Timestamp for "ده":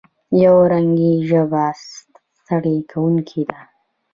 3.49-3.59